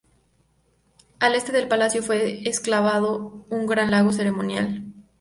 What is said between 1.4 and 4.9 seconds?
del palacio fue excavado un gran lago ceremonial.